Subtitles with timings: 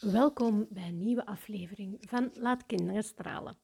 [0.00, 3.56] Welkom bij een nieuwe aflevering van Laat Kinderen Stralen.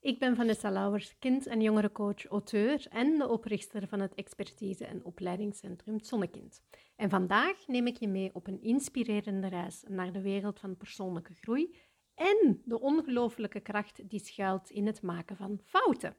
[0.00, 5.04] Ik ben Vanessa Lauwers, kind- en jongerencoach, auteur en de oprichter van het expertise- en
[5.04, 6.62] opleidingscentrum Zonnekind.
[6.96, 11.34] En vandaag neem ik je mee op een inspirerende reis naar de wereld van persoonlijke
[11.34, 11.76] groei
[12.14, 16.16] en de ongelooflijke kracht die schuilt in het maken van fouten.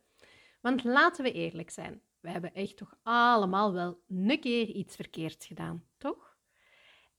[0.62, 5.46] Want laten we eerlijk zijn, we hebben echt toch allemaal wel een keer iets verkeerds
[5.46, 5.90] gedaan?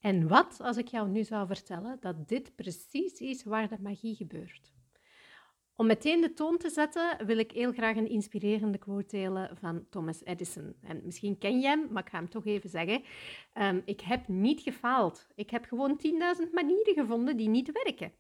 [0.03, 4.15] En wat als ik jou nu zou vertellen dat dit precies is waar de magie
[4.15, 4.73] gebeurt?
[5.77, 9.87] Om meteen de toon te zetten, wil ik heel graag een inspirerende quote delen van
[9.91, 10.75] Thomas Edison.
[10.81, 13.03] En misschien ken je hem, maar ik ga hem toch even zeggen.
[13.53, 15.27] Ehm, ik heb niet gefaald.
[15.35, 18.13] Ik heb gewoon 10.000 manieren gevonden die niet werken.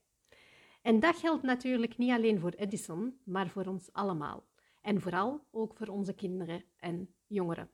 [0.82, 4.46] En dat geldt natuurlijk niet alleen voor Edison, maar voor ons allemaal.
[4.80, 7.70] En vooral ook voor onze kinderen en jongeren.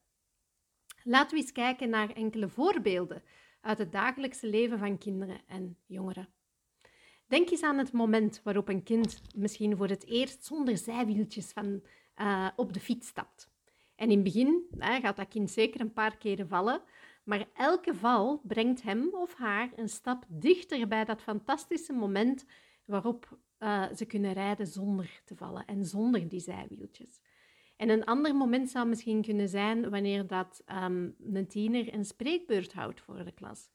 [1.03, 3.23] Laten we eens kijken naar enkele voorbeelden
[3.69, 6.29] uit het dagelijkse leven van kinderen en jongeren.
[7.27, 11.83] Denk eens aan het moment waarop een kind misschien voor het eerst zonder zijwieltjes van,
[12.17, 13.51] uh, op de fiets stapt.
[13.95, 16.83] En in het begin gaat dat kind zeker een paar keren vallen,
[17.25, 22.45] maar elke val brengt hem of haar een stap dichter bij dat fantastische moment
[22.85, 27.21] waarop uh, ze kunnen rijden zonder te vallen en zonder die zijwieltjes.
[27.79, 32.73] En een ander moment zou misschien kunnen zijn wanneer dat, um, een tiener een spreekbeurt
[32.73, 33.71] houdt voor de klas.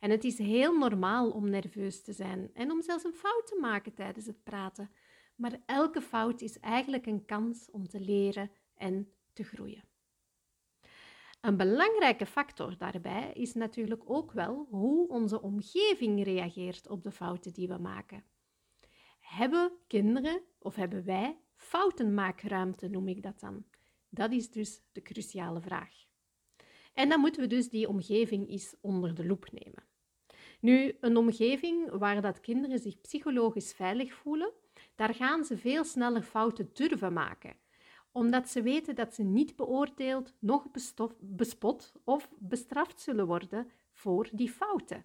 [0.00, 3.58] En het is heel normaal om nerveus te zijn en om zelfs een fout te
[3.60, 4.90] maken tijdens het praten.
[5.36, 9.84] Maar elke fout is eigenlijk een kans om te leren en te groeien.
[11.40, 17.52] Een belangrijke factor daarbij is natuurlijk ook wel hoe onze omgeving reageert op de fouten
[17.52, 18.24] die we maken.
[19.20, 23.64] Hebben kinderen of hebben wij Foutenmaakruimte noem ik dat dan.
[24.08, 26.04] Dat is dus de cruciale vraag.
[26.94, 29.84] En dan moeten we dus die omgeving eens onder de loep nemen.
[30.60, 34.52] Nu, een omgeving waar dat kinderen zich psychologisch veilig voelen,
[34.94, 37.56] daar gaan ze veel sneller fouten durven maken,
[38.12, 40.66] omdat ze weten dat ze niet beoordeeld, nog
[41.18, 45.04] bespot of bestraft zullen worden voor die fouten.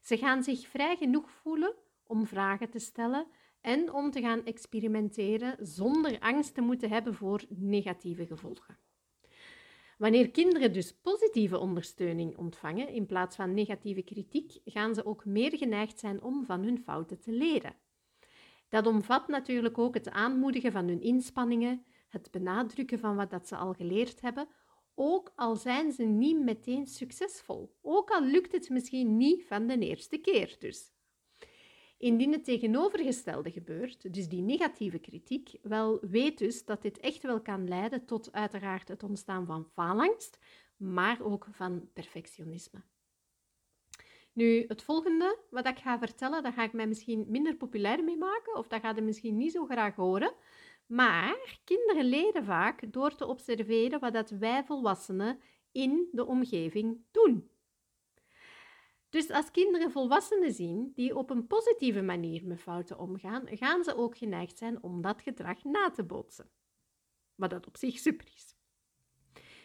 [0.00, 1.74] Ze gaan zich vrij genoeg voelen
[2.06, 3.26] om vragen te stellen
[3.62, 8.78] en om te gaan experimenteren zonder angst te moeten hebben voor negatieve gevolgen.
[9.98, 15.56] Wanneer kinderen dus positieve ondersteuning ontvangen in plaats van negatieve kritiek, gaan ze ook meer
[15.56, 17.74] geneigd zijn om van hun fouten te leren.
[18.68, 23.56] Dat omvat natuurlijk ook het aanmoedigen van hun inspanningen, het benadrukken van wat dat ze
[23.56, 24.48] al geleerd hebben,
[24.94, 29.78] ook al zijn ze niet meteen succesvol, ook al lukt het misschien niet van de
[29.78, 30.91] eerste keer dus.
[32.02, 37.40] Indien het tegenovergestelde gebeurt, dus die negatieve kritiek, wel weet dus dat dit echt wel
[37.40, 40.38] kan leiden tot uiteraard het ontstaan van faalangst,
[40.76, 42.82] maar ook van perfectionisme.
[44.32, 48.18] Nu, het volgende wat ik ga vertellen, daar ga ik mij misschien minder populair mee
[48.18, 50.32] maken, of dat gaat je misschien niet zo graag horen.
[50.86, 55.40] Maar kinderen leren vaak door te observeren wat dat wij volwassenen
[55.72, 57.50] in de omgeving doen.
[59.12, 63.96] Dus als kinderen volwassenen zien die op een positieve manier met fouten omgaan, gaan ze
[63.96, 66.50] ook geneigd zijn om dat gedrag na te bootsen.
[67.34, 68.54] Wat dat op zich super is.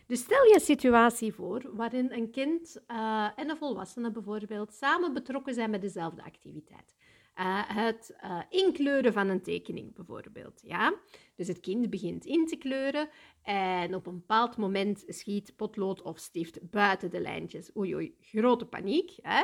[0.05, 5.13] Dus stel je een situatie voor waarin een kind uh, en een volwassene bijvoorbeeld samen
[5.13, 6.95] betrokken zijn met dezelfde activiteit.
[7.39, 10.61] Uh, het uh, inkleuren van een tekening bijvoorbeeld.
[10.63, 10.95] Ja?
[11.35, 13.09] Dus het kind begint in te kleuren
[13.43, 17.75] en op een bepaald moment schiet potlood of stift buiten de lijntjes.
[17.75, 19.15] Oei oei, grote paniek.
[19.21, 19.43] Hè?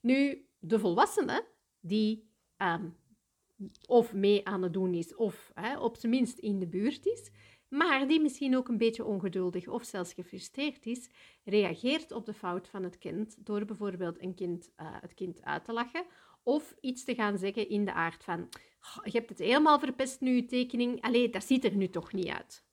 [0.00, 1.44] Nu, de volwassene
[1.80, 2.96] die um,
[3.86, 7.30] of mee aan het doen is of hè, op zijn minst in de buurt is,
[7.68, 11.08] maar die misschien ook een beetje ongeduldig of zelfs gefrustreerd is,
[11.44, 15.64] reageert op de fout van het kind door bijvoorbeeld een kind, uh, het kind uit
[15.64, 16.04] te lachen
[16.50, 18.48] of iets te gaan zeggen in de aard van
[19.04, 21.00] je hebt het helemaal verpest nu, je tekening.
[21.00, 22.64] Allee, dat ziet er nu toch niet uit.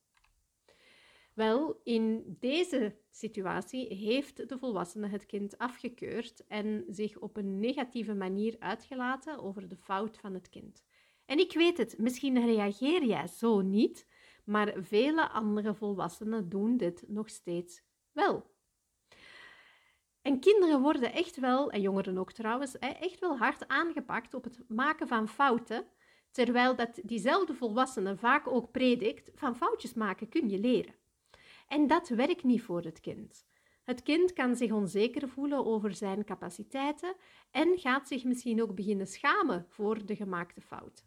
[1.33, 8.13] Wel, in deze situatie heeft de volwassene het kind afgekeurd en zich op een negatieve
[8.13, 10.83] manier uitgelaten over de fout van het kind.
[11.25, 14.07] En ik weet het, misschien reageer jij zo niet,
[14.43, 18.55] maar vele andere volwassenen doen dit nog steeds wel.
[20.27, 24.59] En kinderen worden echt wel, en jongeren ook trouwens, echt wel hard aangepakt op het
[24.67, 25.85] maken van fouten,
[26.31, 30.95] terwijl dat diezelfde volwassene vaak ook predikt, van foutjes maken kun je leren.
[31.67, 33.45] En dat werkt niet voor het kind.
[33.83, 37.15] Het kind kan zich onzeker voelen over zijn capaciteiten
[37.51, 41.05] en gaat zich misschien ook beginnen schamen voor de gemaakte fout.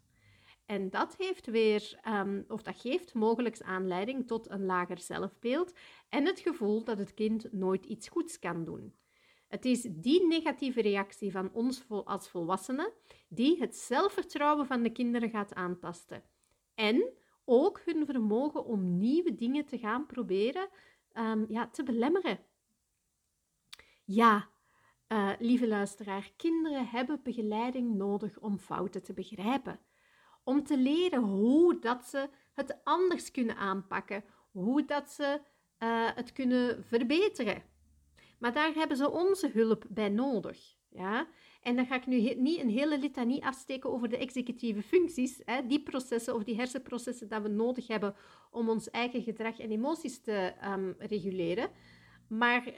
[0.65, 5.73] En dat heeft weer, um, of dat geeft mogelijk aanleiding tot een lager zelfbeeld
[6.09, 8.99] en het gevoel dat het kind nooit iets goeds kan doen.
[9.51, 12.91] Het is die negatieve reactie van ons als volwassenen
[13.27, 16.23] die het zelfvertrouwen van de kinderen gaat aantasten.
[16.75, 17.13] En
[17.45, 20.69] ook hun vermogen om nieuwe dingen te gaan proberen
[21.13, 22.39] um, ja, te belemmeren.
[24.03, 24.49] Ja,
[25.07, 29.79] uh, lieve luisteraar, kinderen hebben begeleiding nodig om fouten te begrijpen.
[30.43, 35.41] Om te leren hoe dat ze het anders kunnen aanpakken, hoe dat ze
[35.79, 37.70] uh, het kunnen verbeteren.
[38.41, 40.75] Maar daar hebben ze onze hulp bij nodig.
[40.89, 41.27] Ja?
[41.61, 45.67] En dan ga ik nu niet een hele litanie afsteken over de executieve functies, hè,
[45.67, 48.15] die processen of die hersenprocessen dat we nodig hebben
[48.51, 51.69] om ons eigen gedrag en emoties te um, reguleren.
[52.27, 52.73] Maar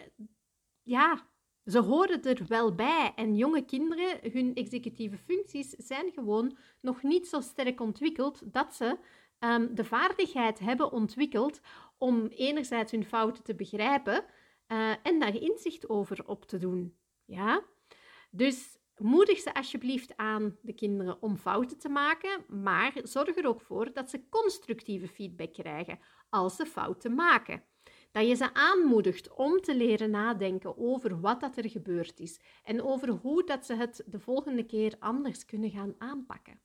[0.81, 1.27] ja,
[1.65, 3.12] ze horen er wel bij.
[3.15, 8.98] En jonge kinderen, hun executieve functies zijn gewoon nog niet zo sterk ontwikkeld dat ze
[9.39, 11.60] um, de vaardigheid hebben ontwikkeld
[11.98, 14.25] om enerzijds hun fouten te begrijpen
[14.68, 16.98] uh, en daar inzicht over op te doen.
[17.25, 17.63] Ja?
[18.31, 23.62] Dus moedig ze alsjeblieft aan, de kinderen, om fouten te maken, maar zorg er ook
[23.62, 26.00] voor dat ze constructieve feedback krijgen
[26.30, 27.63] als ze fouten maken.
[28.12, 32.83] Dat je ze aanmoedigt om te leren nadenken over wat dat er gebeurd is en
[32.83, 36.60] over hoe dat ze het de volgende keer anders kunnen gaan aanpakken.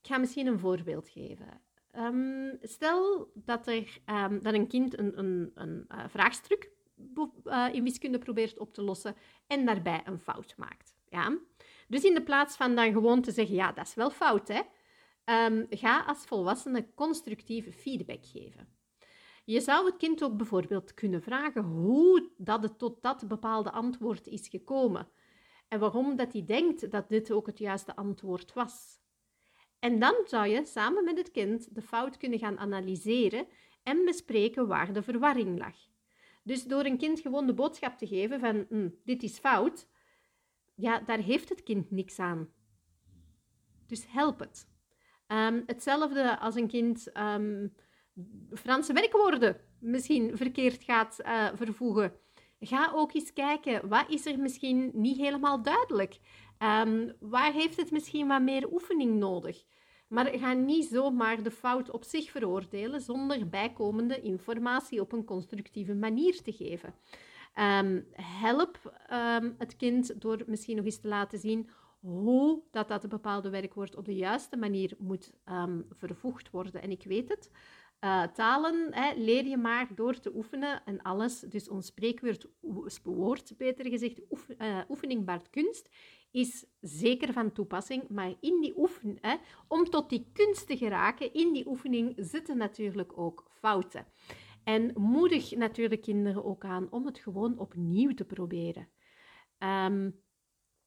[0.00, 1.60] Ik ga misschien een voorbeeld geven.
[1.92, 6.70] Um, stel dat, er, um, dat een kind een, een, een uh, vraagstuk
[7.72, 9.16] in wiskunde probeert op te lossen
[9.46, 10.96] en daarbij een fout maakt.
[11.08, 11.38] Ja?
[11.88, 14.60] Dus in de plaats van dan gewoon te zeggen, ja, dat is wel fout, hè?
[15.46, 18.68] Um, ga als volwassene constructieve feedback geven.
[19.44, 24.26] Je zou het kind ook bijvoorbeeld kunnen vragen hoe dat het tot dat bepaalde antwoord
[24.26, 25.08] is gekomen
[25.68, 28.98] en waarom dat hij denkt dat dit ook het juiste antwoord was.
[29.78, 33.46] En dan zou je samen met het kind de fout kunnen gaan analyseren
[33.82, 35.76] en bespreken waar de verwarring lag.
[36.44, 39.88] Dus door een kind gewoon de boodschap te geven van hm, dit is fout,
[40.74, 42.48] ja, daar heeft het kind niks aan.
[43.86, 44.72] Dus help het.
[45.28, 47.74] Um, hetzelfde als een kind um,
[48.52, 52.12] Franse werkwoorden misschien verkeerd gaat uh, vervoegen.
[52.60, 56.18] Ga ook eens kijken, wat is er misschien niet helemaal duidelijk?
[56.58, 59.64] Um, waar heeft het misschien wat meer oefening nodig?
[60.08, 65.94] Maar ga niet zomaar de fout op zich veroordelen zonder bijkomende informatie op een constructieve
[65.94, 66.94] manier te geven.
[67.58, 68.78] Um, help
[69.12, 71.68] um, het kind door misschien nog eens te laten zien
[72.00, 76.82] hoe dat, dat een bepaalde werkwoord op de juiste manier moet um, vervoegd worden.
[76.82, 77.50] En ik weet het,
[78.00, 81.40] uh, talen hè, leer je maar door te oefenen en alles.
[81.40, 82.46] Dus ons spreekwoord,
[83.02, 85.90] woord beter gezegd, oef, uh, oefening baart kunst,
[86.34, 88.08] is zeker van toepassing.
[88.08, 89.36] Maar in die oefening, hè,
[89.68, 94.06] om tot die kunst te geraken, in die oefening zitten natuurlijk ook fouten.
[94.64, 98.88] En moedig natuurlijk kinderen ook aan om het gewoon opnieuw te proberen.
[99.58, 100.22] Um,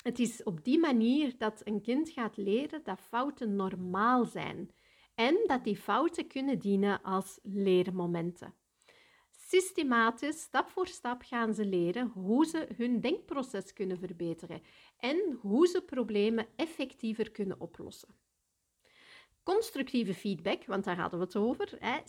[0.02, 4.72] het is op die manier dat een kind gaat leren dat fouten normaal zijn
[5.16, 8.54] en dat die fouten kunnen dienen als leermomenten.
[9.50, 14.62] Systematisch, stap voor stap gaan ze leren hoe ze hun denkproces kunnen verbeteren
[14.98, 18.16] en hoe ze problemen effectiever kunnen oplossen.
[19.44, 22.00] Constructieve feedback, want daar hadden we het over, hè,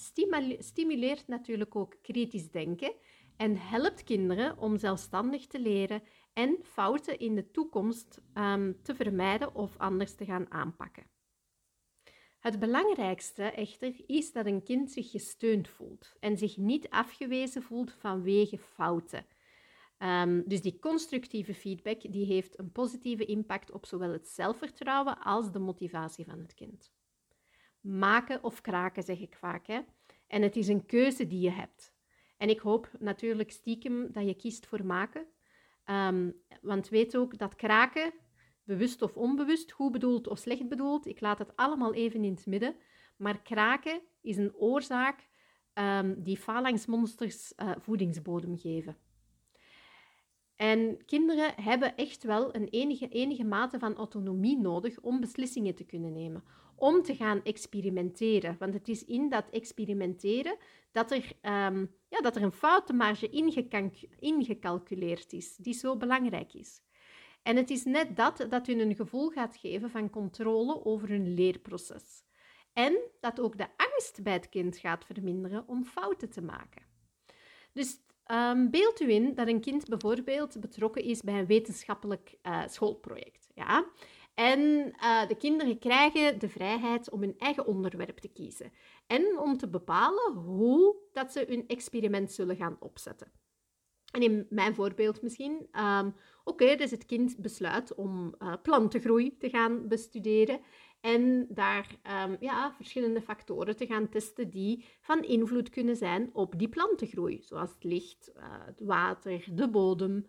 [0.58, 2.94] stimuleert natuurlijk ook kritisch denken
[3.36, 6.02] en helpt kinderen om zelfstandig te leren
[6.32, 11.17] en fouten in de toekomst um, te vermijden of anders te gaan aanpakken.
[12.38, 17.92] Het belangrijkste echter is dat een kind zich gesteund voelt en zich niet afgewezen voelt
[17.92, 19.26] vanwege fouten.
[19.98, 25.52] Um, dus die constructieve feedback die heeft een positieve impact op zowel het zelfvertrouwen als
[25.52, 26.92] de motivatie van het kind.
[27.80, 29.66] Maken of kraken, zeg ik vaak.
[29.66, 29.80] Hè?
[30.26, 31.92] En het is een keuze die je hebt.
[32.36, 35.26] En ik hoop natuurlijk stiekem dat je kiest voor maken.
[35.86, 38.12] Um, want weet ook dat kraken
[38.68, 41.06] bewust of onbewust, goed bedoeld of slecht bedoeld.
[41.06, 42.74] Ik laat het allemaal even in het midden.
[43.16, 45.28] Maar kraken is een oorzaak
[45.74, 48.96] um, die phalanxmonsters uh, voedingsbodem geven.
[50.56, 55.84] En kinderen hebben echt wel een enige, enige mate van autonomie nodig om beslissingen te
[55.84, 56.44] kunnen nemen,
[56.76, 58.56] om te gaan experimenteren.
[58.58, 60.56] Want het is in dat experimenteren
[60.92, 63.28] dat er, um, ja, dat er een foutenmarge
[64.18, 66.80] ingecalculeerd is, die zo belangrijk is.
[67.42, 71.34] En het is net dat dat hun een gevoel gaat geven van controle over hun
[71.34, 72.22] leerproces.
[72.72, 76.82] En dat ook de angst bij het kind gaat verminderen om fouten te maken.
[77.72, 78.00] Dus
[78.32, 83.48] um, beeld u in dat een kind bijvoorbeeld betrokken is bij een wetenschappelijk uh, schoolproject.
[83.54, 83.86] Ja?
[84.34, 88.72] En uh, de kinderen krijgen de vrijheid om hun eigen onderwerp te kiezen
[89.06, 93.32] en om te bepalen hoe dat ze hun experiment zullen gaan opzetten.
[94.18, 99.88] In mijn voorbeeld misschien, um, oké, dus het kind besluit om uh, plantengroei te gaan
[99.88, 100.60] bestuderen
[101.00, 106.58] en daar um, ja, verschillende factoren te gaan testen die van invloed kunnen zijn op
[106.58, 110.26] die plantengroei, zoals het licht, uh, het water, de bodem.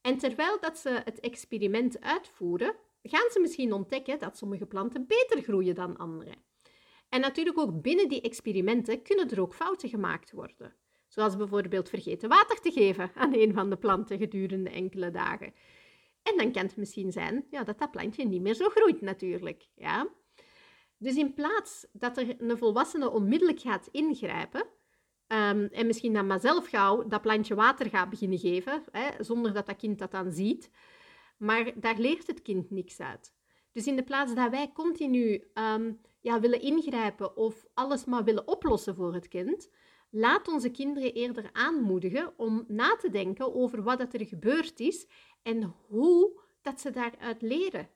[0.00, 5.42] En terwijl dat ze het experiment uitvoeren, gaan ze misschien ontdekken dat sommige planten beter
[5.42, 6.34] groeien dan andere.
[7.08, 10.74] En natuurlijk ook binnen die experimenten kunnen er ook fouten gemaakt worden.
[11.06, 15.54] Zoals bijvoorbeeld vergeten water te geven aan een van de planten gedurende enkele dagen.
[16.22, 19.68] En dan kan het misschien zijn ja, dat dat plantje niet meer zo groeit natuurlijk.
[19.74, 20.08] Ja?
[20.98, 24.60] Dus in plaats dat er een volwassene onmiddellijk gaat ingrijpen,
[25.28, 29.52] um, en misschien dan maar zelf gauw dat plantje water gaat beginnen geven, hè, zonder
[29.54, 30.70] dat dat kind dat dan ziet,
[31.38, 33.34] maar daar leert het kind niks uit.
[33.72, 38.48] Dus in de plaats dat wij continu um, ja, willen ingrijpen of alles maar willen
[38.48, 39.70] oplossen voor het kind,
[40.16, 45.06] laat onze kinderen eerder aanmoedigen om na te denken over wat er gebeurd is
[45.42, 47.88] en hoe dat ze daaruit leren.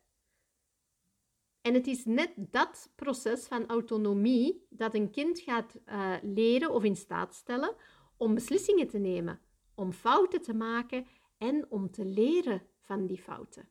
[1.61, 6.85] En het is net dat proces van autonomie dat een kind gaat uh, leren of
[6.85, 7.75] in staat stellen
[8.17, 9.41] om beslissingen te nemen,
[9.75, 11.07] om fouten te maken
[11.39, 13.69] en om te leren van die fouten.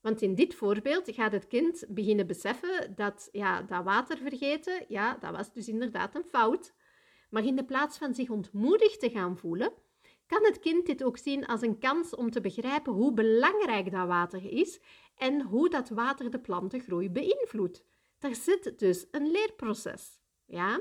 [0.00, 5.16] Want in dit voorbeeld gaat het kind beginnen beseffen dat ja, dat water vergeten, ja,
[5.20, 6.74] dat was dus inderdaad een fout.
[7.28, 9.72] Maar in de plaats van zich ontmoedigd te gaan voelen,
[10.26, 14.06] kan het kind dit ook zien als een kans om te begrijpen hoe belangrijk dat
[14.06, 14.80] water is
[15.16, 17.84] en hoe dat water de plantengroei beïnvloedt.
[18.18, 20.20] Daar zit dus een leerproces.
[20.46, 20.80] Ja?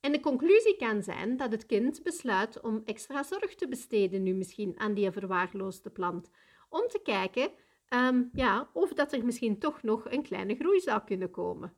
[0.00, 4.34] En de conclusie kan zijn dat het kind besluit om extra zorg te besteden nu
[4.34, 6.30] misschien aan die verwaarloosde plant.
[6.68, 7.50] Om te kijken
[7.88, 11.76] um, ja, of dat er misschien toch nog een kleine groei zou kunnen komen.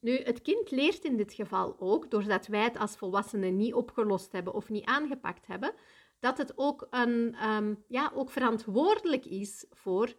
[0.00, 4.32] Nu, het kind leert in dit geval ook, doordat wij het als volwassenen niet opgelost
[4.32, 5.74] hebben of niet aangepakt hebben,
[6.18, 10.14] dat het ook, een, um, ja, ook verantwoordelijk is voor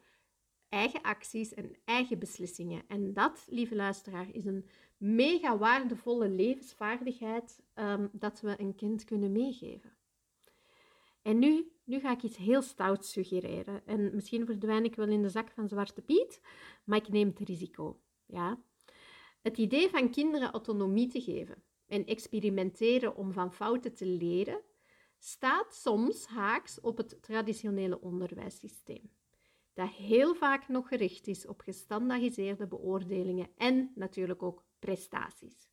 [0.70, 2.84] eigen acties en eigen beslissingen.
[2.88, 9.32] En dat, lieve luisteraar, is een mega waardevolle levensvaardigheid um, dat we een kind kunnen
[9.32, 9.98] meegeven.
[11.22, 13.86] En nu, nu ga ik iets heel stouts suggereren.
[13.86, 16.42] En misschien verdwijn ik wel in de zak van Zwarte Piet,
[16.84, 18.00] maar ik neem het risico.
[18.26, 18.60] Ja?
[19.41, 24.62] Het idee van kinderen autonomie te geven en experimenteren om van fouten te leren,
[25.17, 29.12] staat soms haaks op het traditionele onderwijssysteem,
[29.74, 35.69] dat heel vaak nog gericht is op gestandaardiseerde beoordelingen en natuurlijk ook prestaties.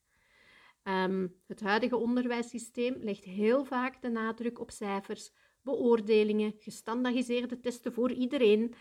[0.85, 5.32] Um, het huidige onderwijssysteem legt heel vaak de nadruk op cijfers,
[5.62, 8.75] beoordelingen, gestandaardiseerde testen voor iedereen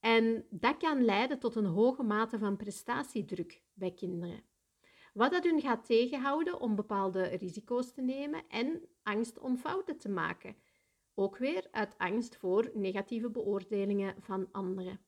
[0.00, 4.42] en dat kan leiden tot een hoge mate van prestatiedruk bij kinderen.
[5.12, 10.08] Wat dat hun gaat tegenhouden om bepaalde risico's te nemen en angst om fouten te
[10.08, 10.56] maken.
[11.14, 15.00] Ook weer uit angst voor negatieve beoordelingen van anderen.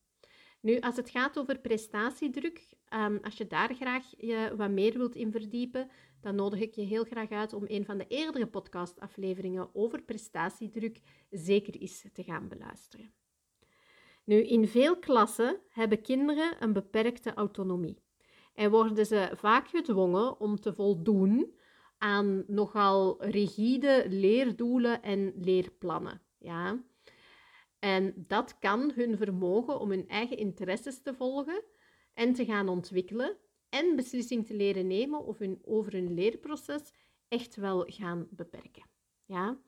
[0.61, 5.15] Nu, als het gaat over prestatiedruk, um, als je daar graag je wat meer wilt
[5.15, 9.75] in verdiepen, dan nodig ik je heel graag uit om een van de eerdere podcastafleveringen
[9.75, 13.13] over prestatiedruk zeker eens te gaan beluisteren.
[14.33, 17.99] Nu, in veel klassen hebben kinderen een beperkte autonomie
[18.55, 21.59] en worden ze vaak gedwongen om te voldoen
[21.99, 26.21] aan nogal rigide leerdoelen en leerplannen.
[26.39, 26.85] Ja?
[27.79, 31.63] En dat kan hun vermogen om hun eigen interesses te volgen
[32.15, 33.37] en te gaan ontwikkelen
[33.69, 36.93] en beslissing te leren nemen of hun, over hun leerproces
[37.29, 38.87] echt wel gaan beperken.
[39.25, 39.59] Ja?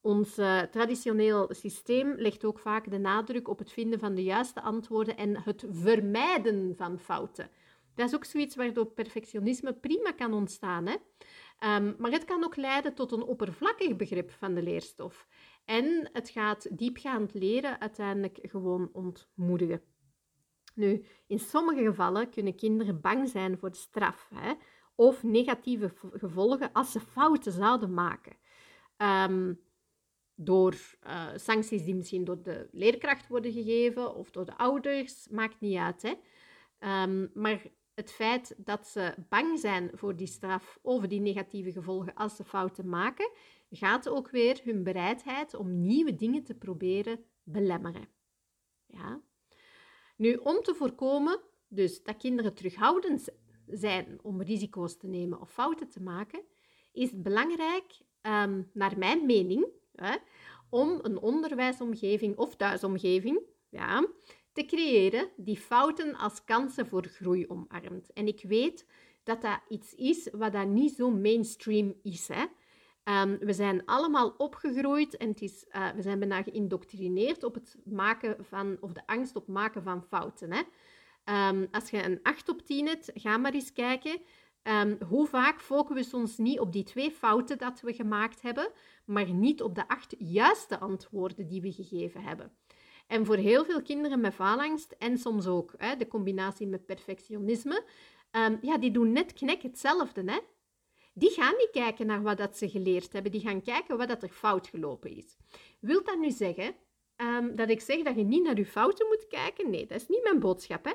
[0.00, 4.60] Ons uh, traditioneel systeem legt ook vaak de nadruk op het vinden van de juiste
[4.60, 7.50] antwoorden en het vermijden van fouten.
[7.94, 10.86] Dat is ook zoiets waardoor perfectionisme prima kan ontstaan.
[10.86, 10.96] Hè?
[11.76, 15.26] Um, maar het kan ook leiden tot een oppervlakkig begrip van de leerstof.
[15.64, 19.82] En het gaat diepgaand leren uiteindelijk gewoon ontmoedigen.
[20.74, 24.52] Nu, in sommige gevallen kunnen kinderen bang zijn voor straf hè?
[24.94, 28.36] of negatieve gevolgen als ze fouten zouden maken.
[28.96, 29.60] Um,
[30.40, 30.74] door
[31.06, 35.76] uh, sancties die misschien door de leerkracht worden gegeven of door de ouders, maakt niet
[35.76, 36.02] uit.
[36.02, 36.14] Hè?
[37.02, 42.14] Um, maar het feit dat ze bang zijn voor die straf of die negatieve gevolgen
[42.14, 43.30] als ze fouten maken,
[43.70, 48.08] gaat ook weer hun bereidheid om nieuwe dingen te proberen belemmeren.
[48.86, 49.20] Ja?
[50.16, 53.28] Nu, om te voorkomen dus dat kinderen terughoudend
[53.66, 56.42] zijn om risico's te nemen of fouten te maken,
[56.92, 59.66] is het belangrijk, um, naar mijn mening,
[60.70, 64.06] om een onderwijsomgeving of thuisomgeving ja,
[64.52, 68.12] te creëren die fouten als kansen voor groei omarmt.
[68.12, 68.86] En ik weet
[69.22, 72.28] dat dat iets is wat dat niet zo mainstream is.
[72.28, 72.44] Hè?
[73.04, 77.76] Ehm, we zijn allemaal opgegroeid en het is, uh, we zijn bijna geïndoctrineerd op het
[77.84, 80.52] maken van, of de angst op maken van fouten.
[80.52, 80.62] Hè?
[81.24, 84.20] Ehm, als je een 8 op 10 hebt, ga maar eens kijken.
[84.62, 88.70] Um, hoe vaak focussen we ons niet op die twee fouten dat we gemaakt hebben,
[89.04, 92.52] maar niet op de acht juiste antwoorden die we gegeven hebben.
[93.06, 97.84] En voor heel veel kinderen met faalangst en soms ook hè, de combinatie met perfectionisme,
[98.62, 100.22] ja, die doen net knek hetzelfde.
[100.26, 100.38] Hè?
[101.18, 103.32] die gaan niet kijken naar wat dat ze geleerd hebben.
[103.32, 105.36] Die gaan kijken wat dat er fout gelopen is.
[105.80, 106.74] Wilt dat nu zeggen
[107.16, 109.70] um, dat ik zeg dat je niet naar je fouten moet kijken?
[109.70, 110.84] Nee, dat is niet mijn boodschap.
[110.84, 110.92] Hè?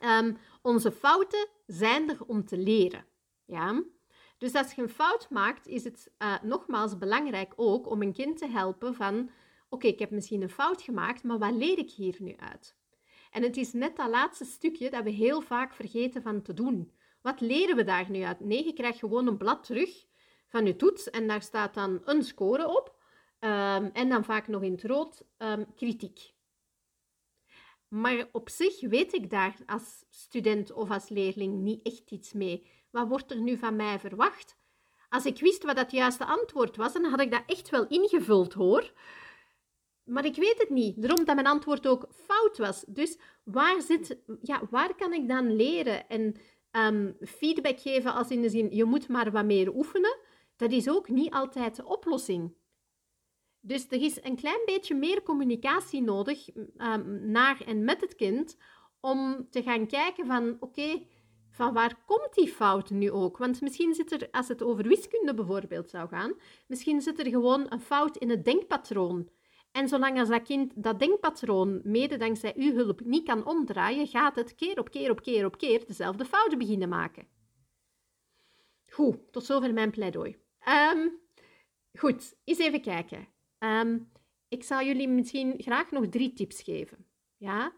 [0.00, 3.04] Um, onze fouten zijn er om te leren.
[3.44, 3.82] Ja?
[4.38, 8.38] Dus als je een fout maakt, is het uh, nogmaals belangrijk ook om een kind
[8.38, 9.30] te helpen van...
[9.68, 12.76] Oké, ik heb misschien een fout gemaakt, maar wat leer ik hier nu uit?
[13.30, 16.92] En het is net dat laatste stukje dat we heel vaak vergeten van te doen.
[17.22, 18.40] Wat leren we daar nu uit?
[18.40, 20.06] Nee, je krijgt gewoon een blad terug
[20.46, 22.94] van je toets en daar staat dan een score op.
[23.40, 26.33] Um, en dan vaak nog in het rood um, kritiek.
[27.94, 32.66] Maar op zich weet ik daar als student of als leerling niet echt iets mee.
[32.90, 34.56] Wat wordt er nu van mij verwacht?
[35.08, 38.52] Als ik wist wat het juiste antwoord was, dan had ik dat echt wel ingevuld
[38.52, 38.92] hoor.
[40.04, 41.02] Maar ik weet het niet.
[41.02, 42.84] Daarom dat mijn antwoord ook fout was.
[42.88, 46.08] Dus waar, zit, ja, waar kan ik dan leren?
[46.08, 46.36] En
[46.72, 50.18] um, feedback geven als in de zin, je moet maar wat meer oefenen,
[50.56, 52.54] dat is ook niet altijd de oplossing.
[53.66, 58.56] Dus er is een klein beetje meer communicatie nodig um, naar en met het kind
[59.00, 61.06] om te gaan kijken van, oké,
[61.50, 63.38] van waar komt die fout nu ook?
[63.38, 66.34] Want misschien zit er, als het over wiskunde bijvoorbeeld zou gaan,
[66.66, 69.28] misschien zit er gewoon een fout in het denkpatroon.
[69.72, 74.36] En zolang als dat kind dat denkpatroon, mede dankzij uw hulp, niet kan omdraaien, gaat
[74.36, 77.26] het keer op keer op keer op keer dezelfde fouten beginnen maken.
[78.90, 80.36] Goed, tot zover mijn pleidooi.
[80.92, 81.20] Um,
[81.98, 83.33] goed, eens even kijken.
[83.64, 84.12] Um,
[84.48, 87.06] ik zal jullie misschien graag nog drie tips geven.
[87.36, 87.72] Ja?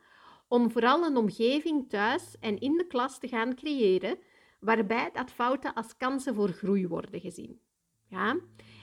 [0.49, 4.19] Om vooral een omgeving thuis en in de klas te gaan creëren
[4.61, 7.61] waarbij dat fouten als kansen voor groei worden gezien.
[8.09, 8.37] Ja?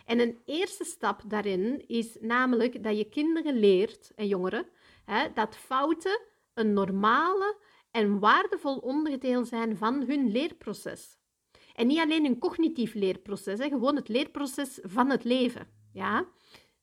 [0.05, 4.65] En een eerste stap daarin is namelijk dat je kinderen leert en jongeren
[5.05, 6.21] hè, dat fouten
[6.53, 7.57] een normale
[7.91, 11.17] en waardevol onderdeel zijn van hun leerproces.
[11.75, 15.67] En niet alleen een cognitief leerproces, hè, gewoon het leerproces van het leven.
[15.93, 16.27] Ja?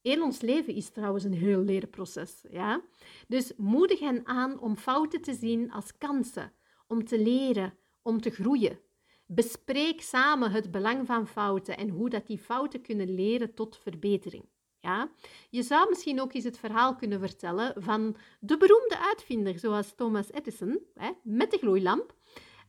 [0.02, 2.44] Heel ons leven is trouwens een heel leerproces.
[2.50, 2.82] Ja?
[3.28, 6.52] Dus moedig hen aan om fouten te zien als kansen,
[6.86, 8.78] om te leren, om te groeien.
[9.26, 14.44] Bespreek samen het belang van fouten en hoe dat die fouten kunnen leren tot verbetering.
[14.80, 15.10] Ja?
[15.50, 20.32] Je zou misschien ook eens het verhaal kunnen vertellen van de beroemde uitvinder, zoals Thomas
[20.32, 22.14] Edison, hè, met de gloeilamp,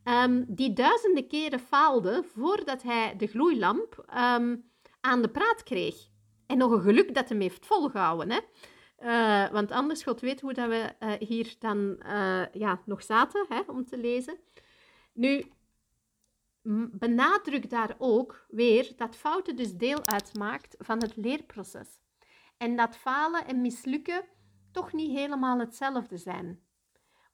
[0.03, 6.10] um, die duizenden keren faalde voordat hij de gloeilamp um, aan de praat kreeg.
[6.51, 8.31] En nog een geluk dat hem heeft volgehouden.
[8.31, 8.39] Hè?
[9.03, 13.45] Uh, want anders, God weet hoe dat we uh, hier dan uh, ja, nog zaten
[13.49, 14.37] hè, om te lezen.
[15.13, 15.51] Nu,
[16.91, 21.99] benadruk daar ook weer dat fouten dus deel uitmaakt van het leerproces.
[22.57, 24.23] En dat falen en mislukken
[24.71, 26.59] toch niet helemaal hetzelfde zijn.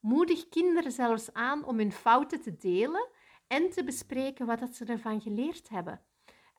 [0.00, 3.08] Moedig kinderen zelfs aan om hun fouten te delen
[3.46, 6.00] en te bespreken wat ze ervan geleerd hebben.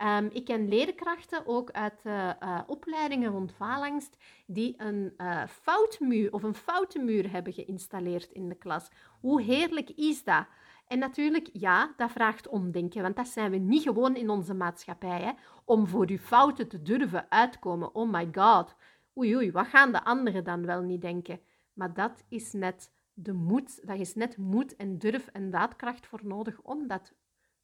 [0.02, 6.34] Um, ik ken leerkrachten, ook uit uh, uh, opleidingen rond faalangst, die een uh, foutmuur
[6.34, 8.90] of een foutenmuur hebben geïnstalleerd in de klas.
[9.20, 10.46] Hoe heerlijk is dat?
[10.88, 15.22] En natuurlijk, ja, dat vraagt omdenken, want dat zijn we niet gewoon in onze maatschappij.
[15.22, 15.32] Hè?
[15.66, 17.96] Om voor je fouten te durven uitkomen.
[17.96, 18.76] Oh my god.
[19.18, 21.40] Oei, oei, wat gaan de anderen dan wel niet denken?
[21.74, 26.20] Maar dat is net de moed, dat is net moed en durf en daadkracht voor
[26.24, 27.14] nodig om dat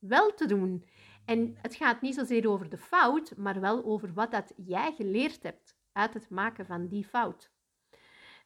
[0.07, 0.85] wel te doen.
[1.25, 5.43] En het gaat niet zozeer over de fout, maar wel over wat dat jij geleerd
[5.43, 7.53] hebt uit het maken van die fout.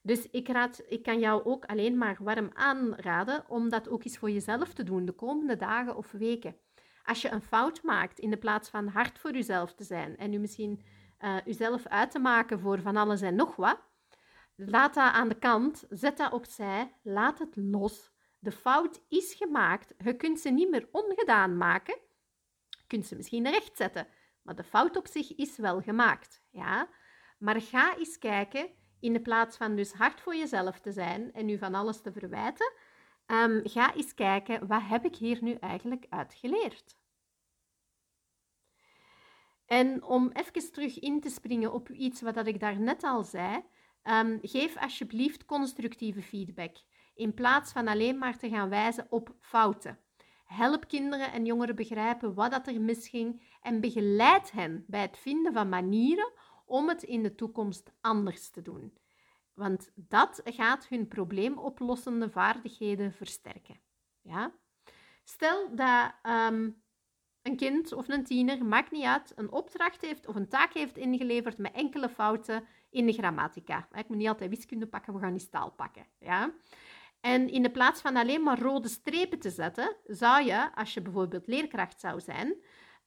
[0.02, 4.18] Dus ik, raad, ik kan jou ook alleen maar warm aanraden om dat ook eens
[4.18, 6.56] voor jezelf te doen de komende dagen of weken.
[7.04, 10.34] Als je een fout maakt, in de plaats van hard voor jezelf te zijn en
[10.34, 10.86] u misschien
[11.20, 13.80] uh, uzelf uit te maken voor van alles en nog wat,
[14.56, 18.12] laat dat aan de kant, zet dat opzij, laat het los.
[18.40, 19.94] De fout is gemaakt.
[19.98, 21.98] Je kunt ze niet meer ongedaan maken.
[22.70, 24.08] Je kunt ze misschien rechtzetten,
[24.42, 26.42] maar de fout op zich is wel gemaakt.
[26.50, 26.90] Ja?
[27.38, 31.46] Maar ga eens kijken in de plaats van dus hard voor jezelf te zijn en
[31.46, 32.74] nu van alles te verwijten,
[33.28, 36.98] um, ga eens kijken, wat heb ik hier nu eigenlijk uitgeleerd?
[39.66, 43.64] En om even terug in te springen op iets wat ik daarnet al zei,
[44.04, 46.78] um, geef alsjeblieft constructieve feedback,
[47.20, 50.00] in plaats van alleen maar te gaan wijzen op fouten.
[50.46, 55.54] Help kinderen en jongeren begrijpen wat dat er misging en begeleid hen bij het vinden
[55.54, 56.32] van manieren
[56.66, 58.98] om het in de toekomst anders te doen.
[59.54, 63.80] Want dat gaat hun probleemoplossende vaardigheden versterken.
[64.22, 64.52] Ja?
[65.24, 66.70] Stel dat ehm,
[67.42, 70.98] een kind of een tiener, maakt niet uit, een opdracht heeft of een taak heeft
[70.98, 73.88] ingeleverd met enkele fouten in de grammatica.
[73.94, 76.06] Ik moet niet altijd wiskunde pakken, we gaan die taal pakken.
[76.20, 76.52] Ja?
[77.22, 81.02] En in de plaats van alleen maar rode strepen te zetten, zou je, als je
[81.02, 82.56] bijvoorbeeld leerkracht zou zijn,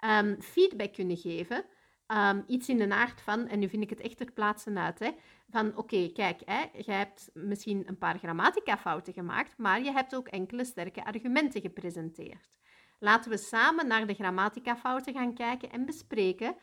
[0.01, 1.65] um, feedback kunnen geven.
[2.07, 4.99] Um, iets in de aard van, en nu vind ik het echt ter plaatse uit,
[4.99, 5.11] hè,
[5.51, 10.29] van oké, kijk, hè, je hebt misschien een paar grammatica-fouten gemaakt, maar je hebt ook
[10.29, 12.59] enkele sterke argumenten gepresenteerd.
[12.99, 16.57] Laten we samen naar de grammatica-fouten gaan kijken en bespreken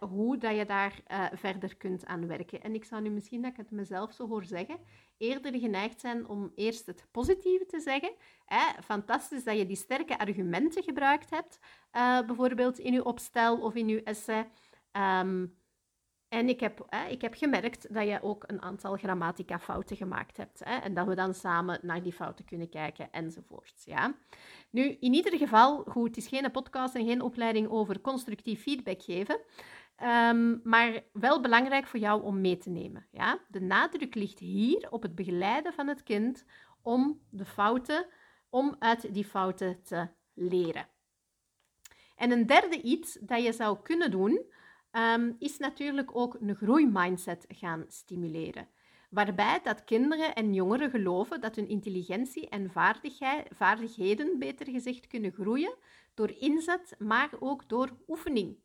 [0.00, 2.62] hoe dat je daar uh, verder kunt aan werken.
[2.62, 4.78] En ik zou nu misschien, dat ik het mezelf zo hoor zeggen,
[5.16, 8.12] eerder geneigd zijn om eerst het positieve te zeggen.
[8.84, 11.58] Fantastisch dat je die sterke argumenten gebruikt hebt,
[11.92, 14.48] uh, bijvoorbeeld in je opstel of in je essay.
[14.92, 15.57] Um,
[16.28, 20.60] en ik heb, ik heb gemerkt dat je ook een aantal grammatica-fouten gemaakt hebt.
[20.64, 23.82] Hè, en dat we dan samen naar die fouten kunnen kijken enzovoort.
[23.84, 24.14] Ja.
[24.70, 29.02] Nu, in ieder geval, goed, het is geen podcast en geen opleiding over constructief feedback
[29.02, 29.40] geven.
[30.02, 33.06] Um, maar wel belangrijk voor jou om mee te nemen.
[33.10, 33.38] Ja?
[33.48, 36.44] De nadruk ligt hier op het begeleiden van het kind
[36.82, 38.06] om de fouten,
[38.50, 40.88] om uit die fouten te leren.
[42.16, 44.46] En een derde iets dat je zou kunnen doen,
[44.92, 48.68] um, is natuurlijk ook een groeimindset gaan stimuleren.
[49.10, 52.70] Waarbij dat kinderen en jongeren geloven dat hun intelligentie en
[53.50, 55.74] vaardigheden, beter gezegd, kunnen groeien
[56.14, 58.56] door inzet, maar ook door oefening.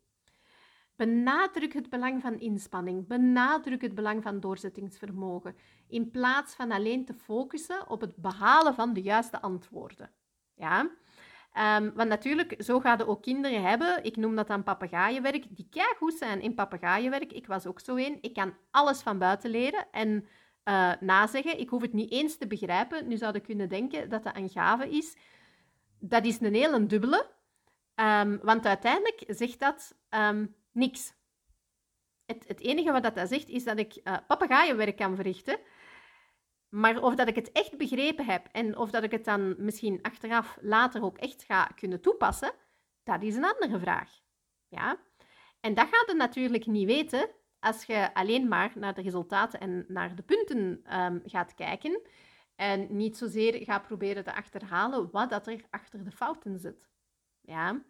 [0.96, 5.56] Benadruk het belang van inspanning, benadruk het belang van doorzettingsvermogen,
[5.88, 10.10] in plaats van alleen te focussen op het behalen van de juiste antwoorden.
[10.54, 10.90] Ja?
[11.58, 14.04] Um, want natuurlijk, zo gaan er ook kinderen hebben.
[14.04, 17.32] Ik noem dat dan papegaaienwerk, die goed zijn in papegaaienwerk.
[17.32, 18.18] Ik was ook zo een.
[18.20, 20.26] Ik kan alles van buiten leren en
[20.64, 21.58] uh, nazeggen.
[21.58, 23.08] Ik hoef het niet eens te begrijpen.
[23.08, 25.16] Nu zou je kunnen denken dat dat een gave is.
[25.98, 27.26] Dat is een hele dubbele.
[27.94, 31.12] Um, want uiteindelijk zegt dat um, niks.
[32.26, 35.58] Het, het, enige wat dat zegt, is dat ik uh, papegaaienwerk kan verrichten.
[36.74, 39.98] Maar of dat ik het echt begrepen heb en of dat ik het dan misschien
[40.02, 42.52] achteraf later ook echt ga kunnen toepassen,
[43.02, 44.10] dat is een andere vraag.
[44.68, 44.98] Ja?
[45.60, 49.84] En dat gaat je natuurlijk niet weten als je alleen maar naar de resultaten en
[49.88, 52.00] naar de punten um, gaat kijken
[52.56, 56.88] en niet zozeer gaat proberen te achterhalen wat dat er achter de fouten zit.
[57.40, 57.82] Ja?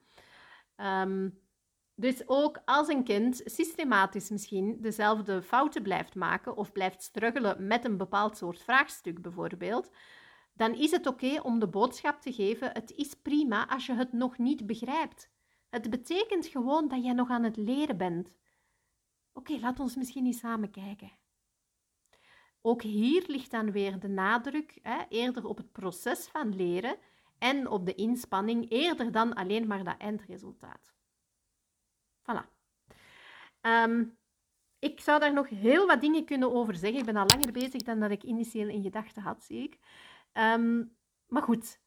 [1.02, 1.43] Um,
[1.94, 7.84] dus ook als een kind systematisch misschien dezelfde fouten blijft maken of blijft struggelen met
[7.84, 9.90] een bepaald soort vraagstuk bijvoorbeeld,
[10.52, 14.12] dan is het oké om de boodschap te geven: het is prima als je het
[14.12, 15.30] nog niet begrijpt.
[15.68, 18.38] Het betekent gewoon dat jij nog aan het leren bent.
[19.32, 21.12] Oké, laat ons misschien eens samen kijken.
[22.60, 26.96] Ook hier ligt dan weer de nadruk hè, eerder op het proces van leren
[27.38, 30.93] en op de inspanning, eerder dan alleen maar dat eindresultaat.
[32.24, 32.52] Voilà.
[33.60, 34.04] Ehm,
[34.78, 36.98] ik zou daar nog heel wat dingen kunnen over zeggen.
[36.98, 39.78] Ik ben al langer bezig dan dat ik initieel in gedachten had, zie ik.
[40.32, 40.84] Ehm,
[41.26, 41.80] maar goed,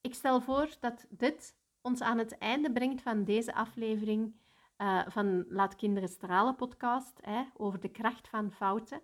[0.00, 4.34] ik stel voor dat dit ons aan het einde brengt van deze aflevering
[4.78, 9.00] uh, van Laat Kinderen Stralen podcast hè, over de kracht van fouten.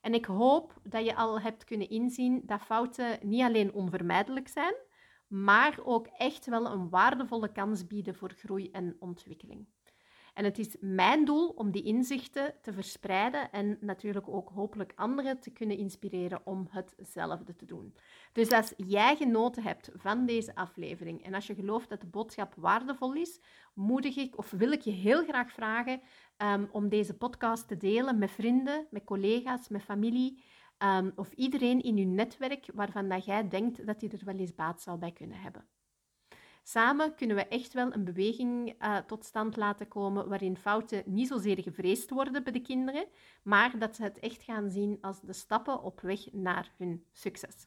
[0.00, 4.74] En ik hoop dat je al hebt kunnen inzien dat fouten niet alleen onvermijdelijk zijn,
[5.26, 9.66] maar ook echt wel een waardevolle kans bieden voor groei en ontwikkeling.
[10.32, 15.40] En het is mijn doel om die inzichten te verspreiden en natuurlijk ook hopelijk anderen
[15.40, 17.94] te kunnen inspireren om hetzelfde te doen.
[18.32, 22.54] Dus als jij genoten hebt van deze aflevering en als je gelooft dat de boodschap
[22.56, 23.40] waardevol is,
[23.74, 26.00] moedig ik of wil ik je heel graag vragen
[26.36, 30.42] um, om deze podcast te delen met vrienden, met collega's, met familie.
[30.78, 34.54] Um, of iedereen in je netwerk waarvan dat jij denkt dat hij er wel eens
[34.54, 35.66] baat zou bij kunnen hebben.
[36.62, 41.28] Samen kunnen we echt wel een beweging uh, tot stand laten komen waarin fouten niet
[41.28, 43.06] zozeer gevreesd worden bij de kinderen,
[43.42, 47.66] maar dat ze het echt gaan zien als de stappen op weg naar hun succes.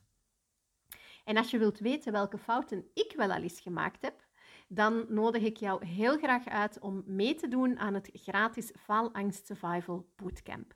[1.24, 4.26] En als je wilt weten welke fouten ik wel al eens gemaakt heb,
[4.68, 9.46] dan nodig ik jou heel graag uit om mee te doen aan het gratis Faalangst
[9.46, 10.74] Survival Bootcamp.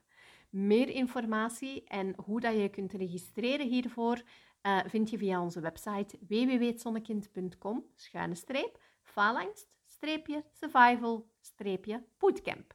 [0.50, 4.22] Meer informatie en hoe dat je kunt registreren hiervoor
[4.62, 12.74] uh, vind je via onze website www.zonnekind.com schuine streep faalangst streepje survival streepje bootcamp.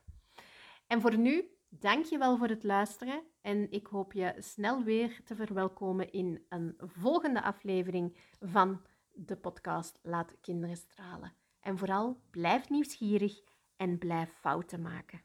[0.88, 5.22] En voor nu, dank je wel voor het luisteren en ik hoop je snel weer
[5.24, 11.34] te verwelkomen in een volgende aflevering van de podcast Laat Kinderen Stralen.
[11.60, 13.42] En vooral blijf nieuwsgierig
[13.76, 15.22] en blijf fouten maken.